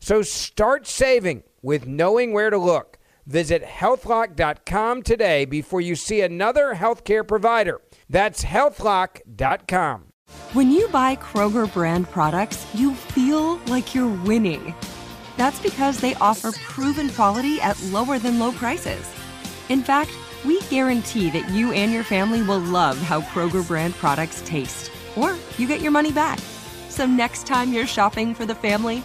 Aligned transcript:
So 0.00 0.22
start 0.22 0.86
saving 0.86 1.44
with 1.62 1.86
knowing 1.86 2.32
where 2.32 2.50
to 2.50 2.58
look. 2.58 2.98
Visit 3.26 3.62
healthlock.com 3.62 5.02
today 5.02 5.44
before 5.44 5.80
you 5.80 5.94
see 5.94 6.22
another 6.22 6.74
healthcare 6.74 7.26
provider. 7.26 7.80
That's 8.08 8.42
healthlock.com. 8.44 10.06
When 10.52 10.70
you 10.70 10.88
buy 10.88 11.16
Kroger 11.16 11.72
brand 11.72 12.08
products, 12.10 12.66
you 12.74 12.94
feel 12.94 13.56
like 13.66 13.94
you're 13.94 14.08
winning. 14.24 14.74
That's 15.36 15.60
because 15.60 16.00
they 16.00 16.14
offer 16.16 16.52
proven 16.52 17.08
quality 17.10 17.60
at 17.60 17.80
lower 17.84 18.18
than 18.18 18.38
low 18.38 18.52
prices. 18.52 19.08
In 19.68 19.82
fact, 19.82 20.10
we 20.44 20.60
guarantee 20.62 21.30
that 21.30 21.48
you 21.50 21.72
and 21.72 21.92
your 21.92 22.04
family 22.04 22.42
will 22.42 22.58
love 22.58 22.98
how 22.98 23.20
Kroger 23.20 23.66
brand 23.66 23.94
products 23.94 24.42
taste, 24.44 24.90
or 25.16 25.36
you 25.58 25.68
get 25.68 25.80
your 25.80 25.92
money 25.92 26.12
back. 26.12 26.38
So 26.88 27.06
next 27.06 27.46
time 27.46 27.72
you're 27.72 27.86
shopping 27.86 28.34
for 28.34 28.44
the 28.44 28.54
family, 28.54 29.04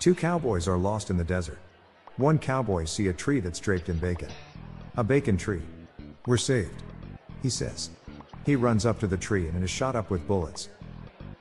Two 0.00 0.14
cowboys 0.14 0.66
are 0.66 0.78
lost 0.78 1.10
in 1.10 1.18
the 1.18 1.24
desert. 1.24 1.58
One 2.16 2.38
cowboy 2.38 2.86
see 2.86 3.08
a 3.08 3.12
tree 3.12 3.38
that's 3.38 3.60
draped 3.60 3.90
in 3.90 3.98
bacon. 3.98 4.30
A 4.96 5.04
bacon 5.04 5.36
tree. 5.36 5.60
We're 6.26 6.38
saved. 6.38 6.82
He 7.42 7.50
says. 7.50 7.90
He 8.46 8.56
runs 8.56 8.86
up 8.86 8.98
to 9.00 9.06
the 9.06 9.18
tree 9.18 9.48
and 9.48 9.62
is 9.62 9.68
shot 9.68 9.94
up 9.94 10.08
with 10.08 10.26
bullets. 10.26 10.70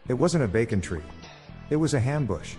It 0.10 0.14
wasn't 0.14 0.44
a 0.44 0.48
bacon 0.50 0.82
tree. 0.82 1.04
It 1.70 1.78
was 1.78 1.94
a 1.94 2.02
ham 2.02 2.26
bush. 2.26 2.58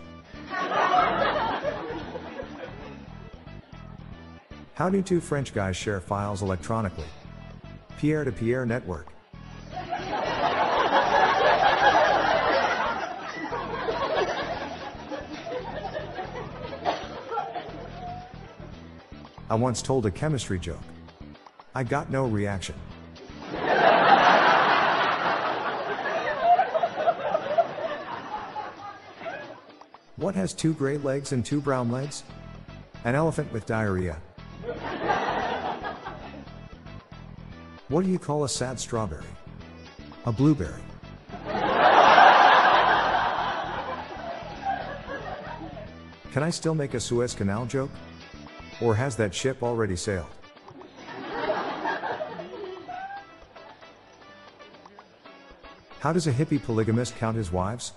How 4.72 4.88
do 4.88 5.02
two 5.02 5.20
French 5.20 5.52
guys 5.52 5.76
share 5.76 6.00
files 6.00 6.40
electronically? 6.40 7.04
Pierre 7.98 8.24
to 8.24 8.32
Pierre 8.32 8.64
network. 8.64 9.08
I 19.50 19.54
once 19.56 19.82
told 19.82 20.06
a 20.06 20.12
chemistry 20.12 20.60
joke. 20.60 20.78
I 21.74 21.82
got 21.82 22.08
no 22.08 22.26
reaction. 22.26 22.76
What 30.14 30.36
has 30.36 30.54
two 30.54 30.72
gray 30.74 30.98
legs 30.98 31.32
and 31.32 31.44
two 31.44 31.60
brown 31.60 31.90
legs? 31.90 32.22
An 33.04 33.16
elephant 33.16 33.52
with 33.52 33.66
diarrhea. 33.66 34.18
What 37.88 38.04
do 38.04 38.10
you 38.10 38.20
call 38.20 38.44
a 38.44 38.48
sad 38.48 38.78
strawberry? 38.78 39.24
A 40.26 40.30
blueberry. 40.30 40.80
Can 46.32 46.44
I 46.44 46.50
still 46.50 46.76
make 46.76 46.94
a 46.94 47.00
Suez 47.00 47.34
Canal 47.34 47.66
joke? 47.66 47.90
Or 48.80 48.94
has 48.94 49.16
that 49.16 49.34
ship 49.34 49.62
already 49.62 49.96
sailed? 49.96 50.26
How 56.00 56.14
does 56.14 56.26
a 56.26 56.32
hippie 56.32 56.62
polygamist 56.62 57.16
count 57.16 57.36
his 57.36 57.52
wives? 57.52 57.92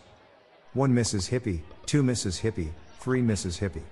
One 0.73 0.93
Mrs. 0.93 1.29
Hippie, 1.29 1.61
two 1.85 2.03
Mrs. 2.03 2.41
Hippie, 2.41 2.71
three 2.99 3.21
Mrs. 3.21 3.59
Hippie. 3.59 3.83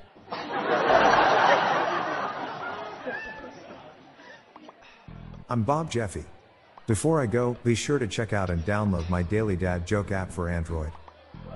I'm 5.50 5.64
Bob 5.64 5.90
Jeffy. 5.90 6.26
Before 6.88 7.22
I 7.22 7.26
go, 7.26 7.56
be 7.64 7.76
sure 7.76 8.00
to 8.00 8.08
check 8.08 8.34
out 8.34 8.50
and 8.50 8.66
download 8.66 9.10
my 9.10 9.22
Daily 9.24 9.56
Dad 9.56 9.88
Joke 9.88 10.12
app 10.12 10.30
for 10.32 10.50
Android. 10.50 10.92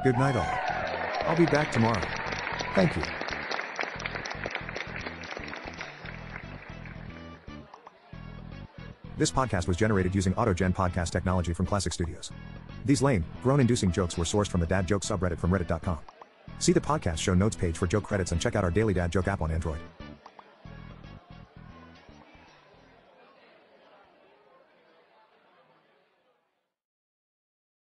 Good 0.04 0.18
night, 0.18 0.36
all. 0.36 1.28
I'll 1.30 1.38
be 1.38 1.46
back 1.46 1.72
tomorrow. 1.72 2.02
Thank 2.74 2.96
you. 2.96 3.04
This 9.18 9.32
podcast 9.32 9.68
was 9.68 9.78
generated 9.78 10.14
using 10.14 10.34
AutoGen 10.34 10.76
podcast 10.76 11.12
technology 11.12 11.54
from 11.54 11.66
Classic 11.66 11.94
Studios. 11.94 12.32
These 12.84 13.02
lame, 13.02 13.24
groan-inducing 13.44 13.92
jokes 13.94 14.18
were 14.18 14.26
sourced 14.26 14.50
from 14.50 14.60
the 14.60 14.68
Dad 14.68 14.88
Joke 14.88 15.04
subreddit 15.04 15.38
from 15.38 15.52
reddit.com. 15.52 16.00
See 16.60 16.74
the 16.74 16.82
podcast 16.82 17.20
show 17.20 17.34
notes 17.34 17.56
page 17.56 17.78
for 17.78 17.88
joke 17.88 18.04
credits 18.04 18.34
and 18.34 18.42
check 18.42 18.56
out 18.56 18.66
our 18.66 18.72
daily 18.72 18.94
Dad 18.94 19.12
Joke 19.12 19.30
app 19.30 19.42
on 19.42 19.52
Android. 19.52 19.80